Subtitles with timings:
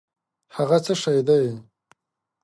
[0.55, 1.43] هٔغه څه شی دی؟